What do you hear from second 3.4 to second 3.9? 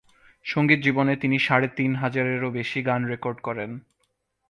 করেন।